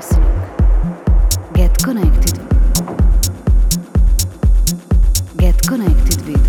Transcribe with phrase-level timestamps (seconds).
[0.00, 0.32] listening.
[1.52, 2.36] Get connected.
[5.36, 6.44] Get connected with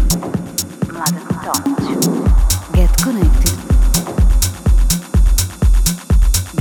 [0.88, 1.80] Mladen Tomic.
[2.78, 3.58] Get connected.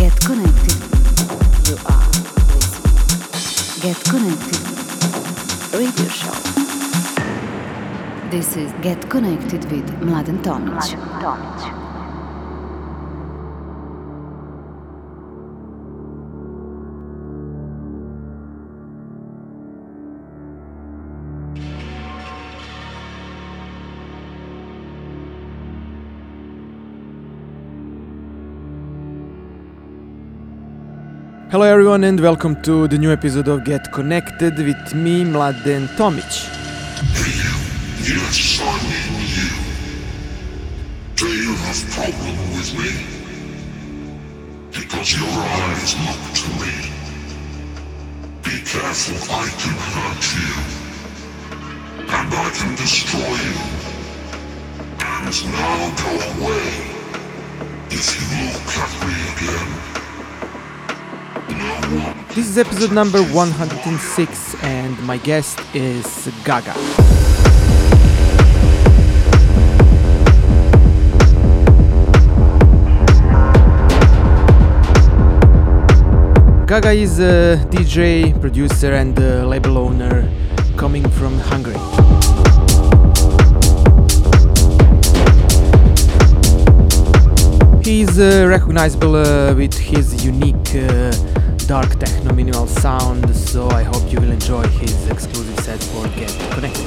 [0.01, 0.79] Get connected.
[1.69, 2.07] You are
[2.55, 2.98] listening.
[3.84, 4.61] Get connected.
[5.79, 6.37] Radio show.
[8.30, 10.75] This is Get Connected with Mladen Tomic.
[10.75, 11.80] Mladen Tomic.
[31.51, 36.47] Hello everyone and welcome to the new episode of Get Connected with me, Mladen Tomic.
[37.11, 37.57] Hey you,
[38.07, 39.51] yes, I mean you.
[41.17, 42.93] Do you have problem with me?
[44.70, 46.75] Because your eyes look to me.
[48.45, 50.55] Be careful, I can hurt you.
[51.98, 53.59] And I can destroy you.
[55.03, 56.12] And now go
[56.47, 56.70] away.
[57.91, 59.80] If you look at me again.
[62.35, 66.75] This is episode number 106 and my guest is Gaga.
[76.67, 80.29] Gaga is a DJ, producer, and label owner
[80.77, 81.75] coming from Hungary.
[87.83, 91.11] He is uh, recognizable uh, with his unique uh,
[91.71, 96.37] dark techno minimal sound, so I hope you will enjoy his exclusive set for Get
[96.51, 96.85] Connected.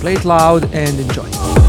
[0.00, 1.67] Play it loud and enjoy.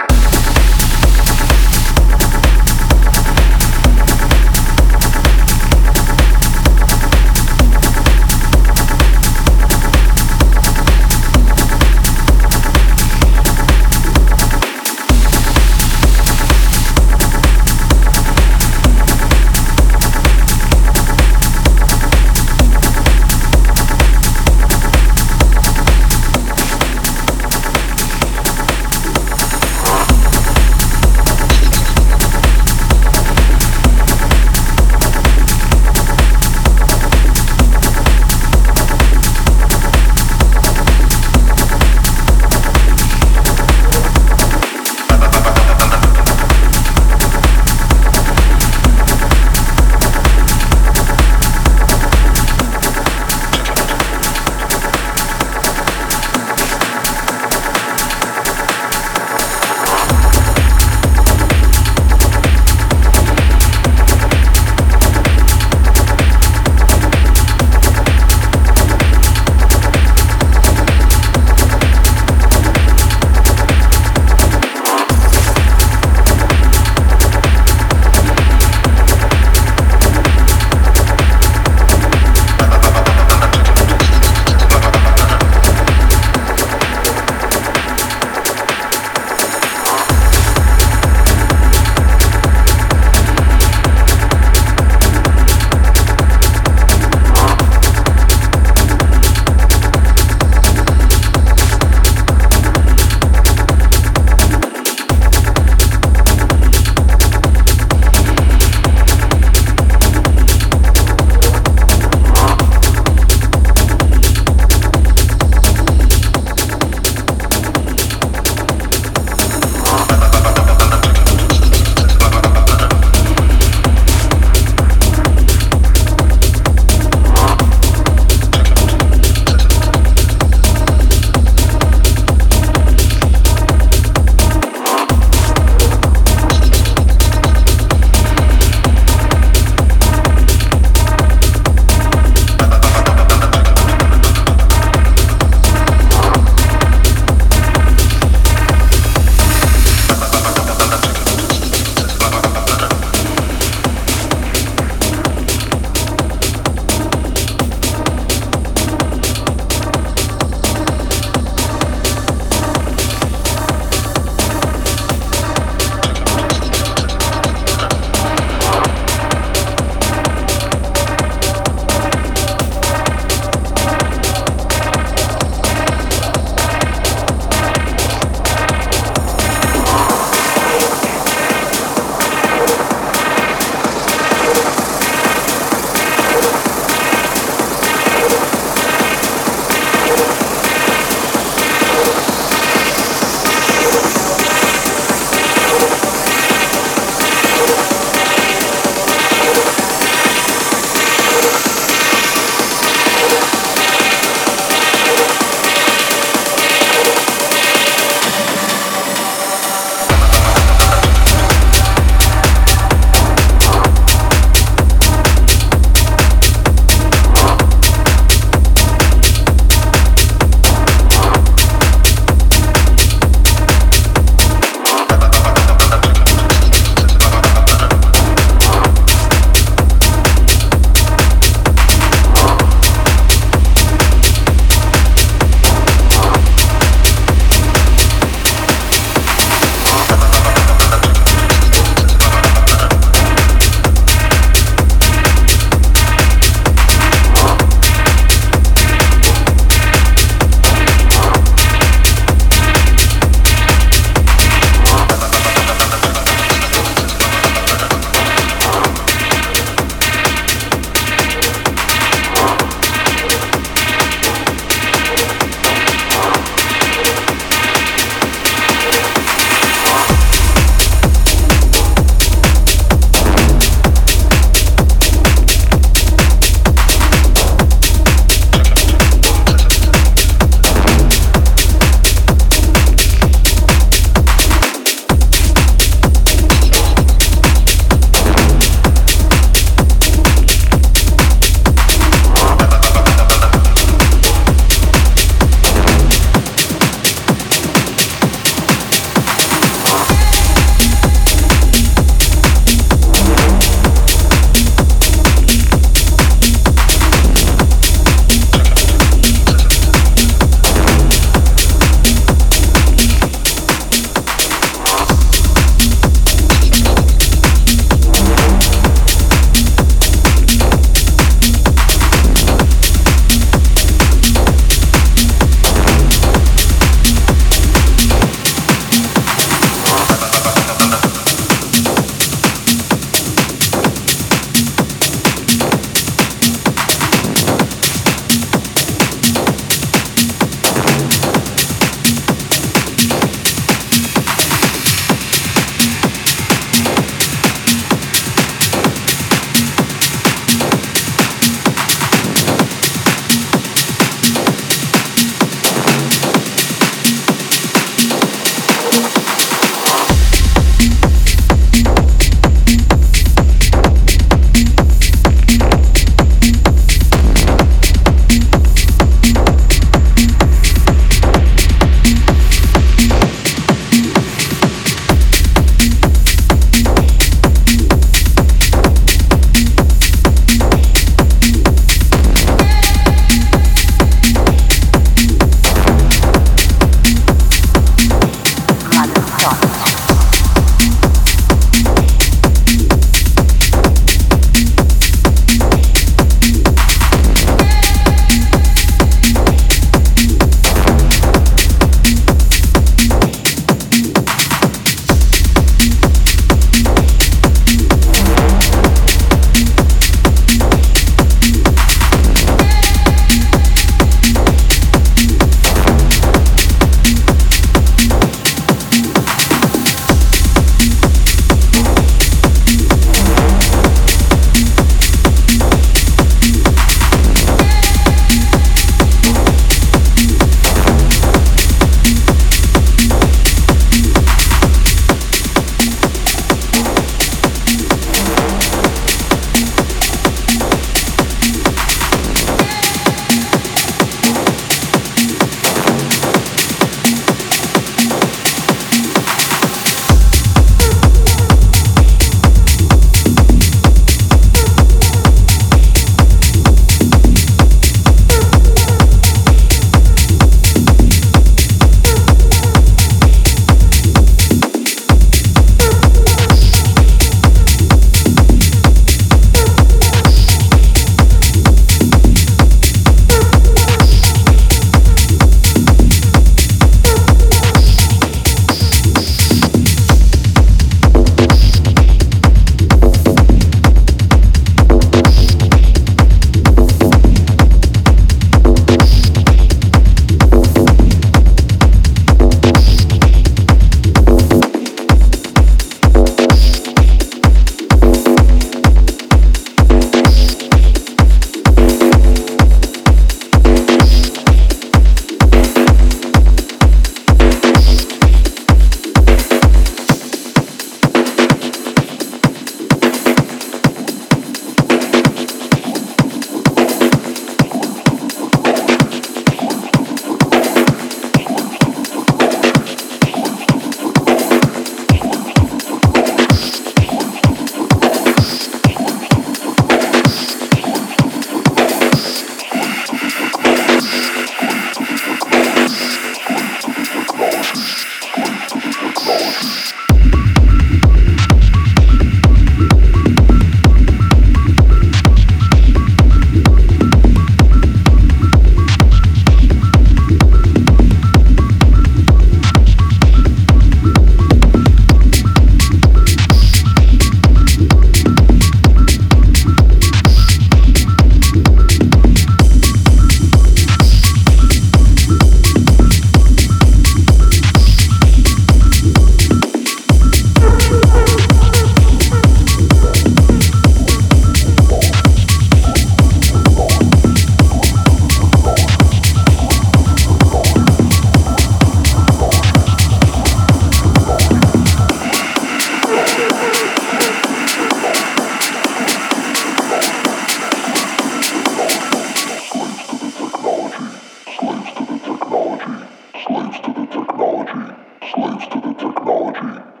[597.01, 597.95] the technology,
[598.31, 600.00] slaves to the technology.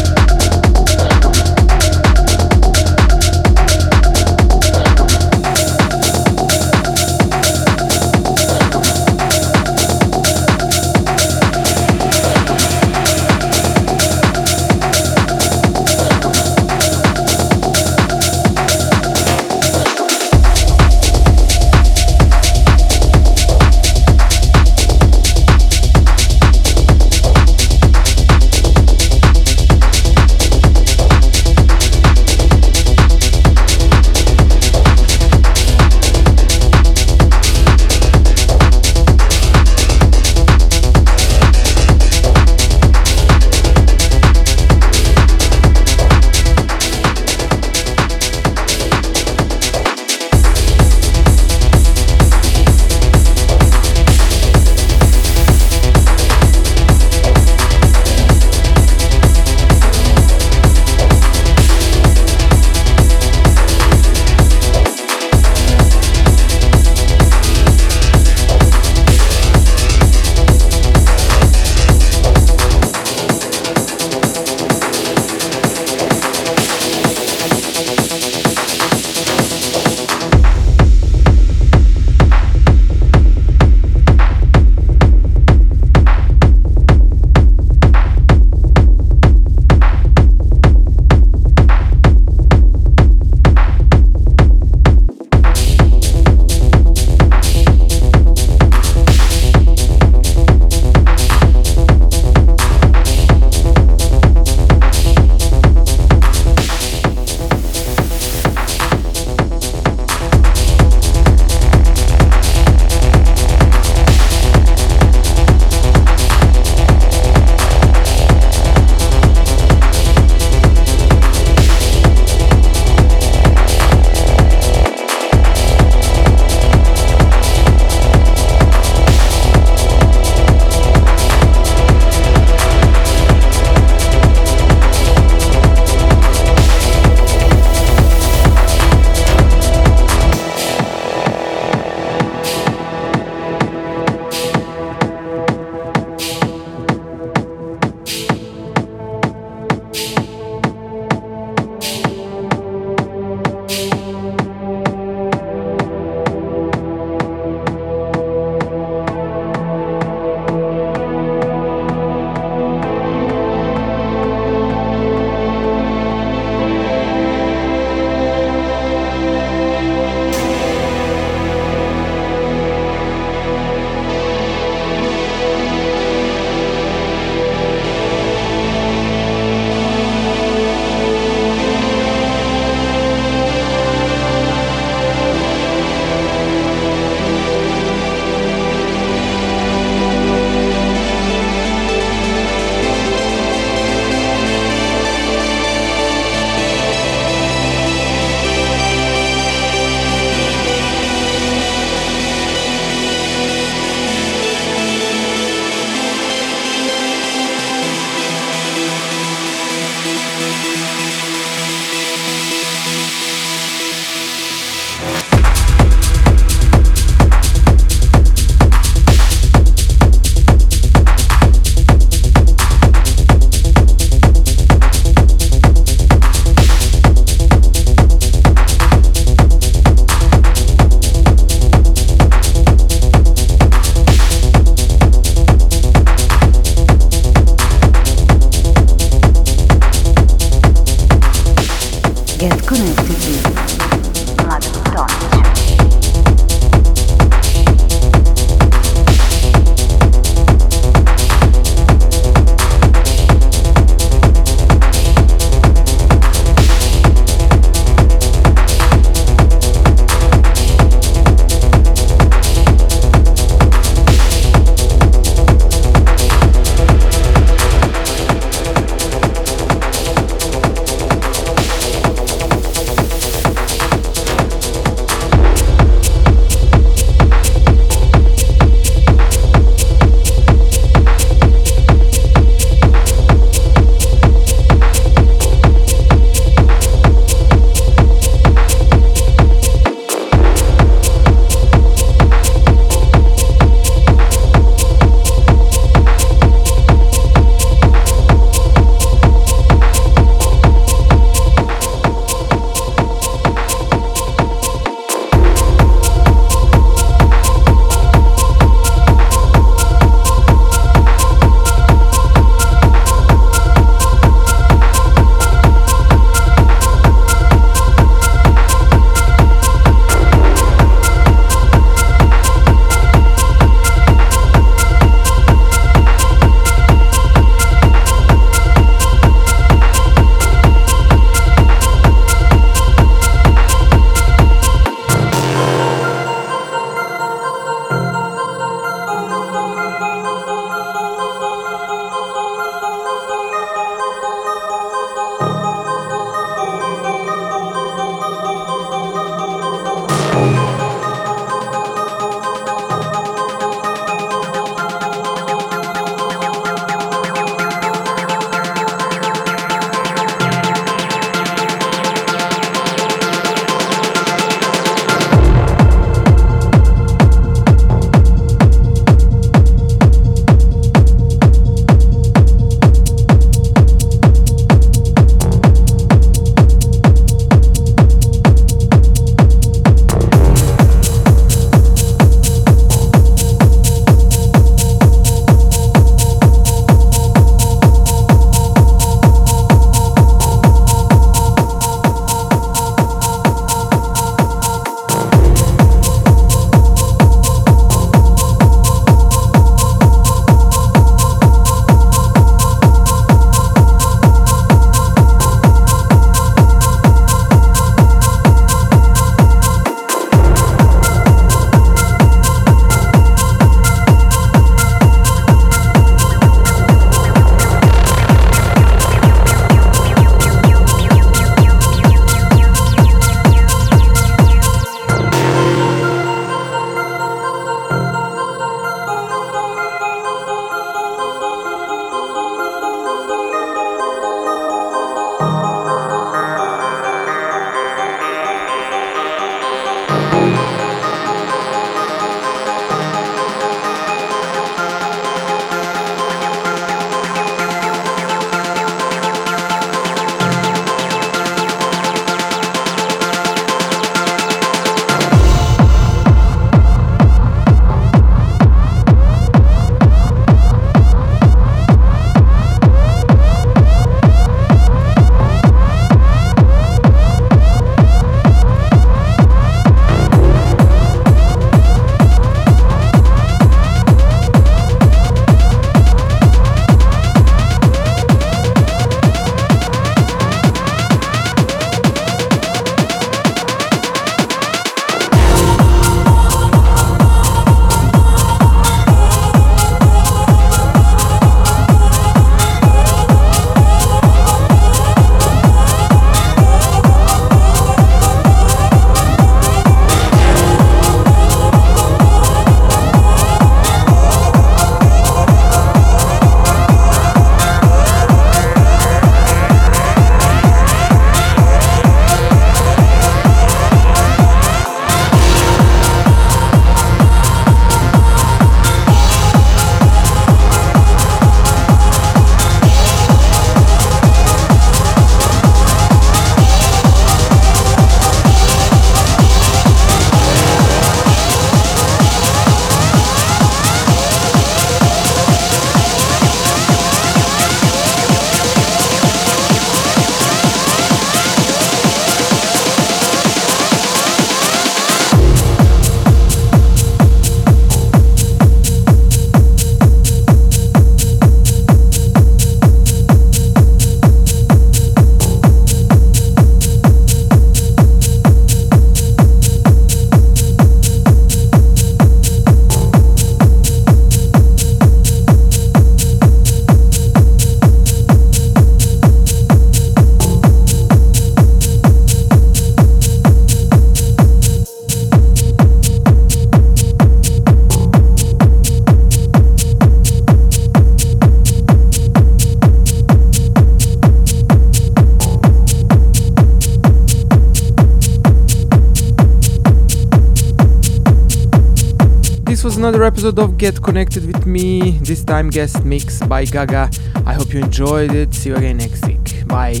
[593.26, 597.10] Episode of Get Connected with me, this time guest mix by Gaga.
[597.46, 598.54] I hope you enjoyed it.
[598.54, 599.66] See you again next week.
[599.66, 600.00] Bye.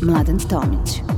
[0.00, 1.11] Mladen Tomic.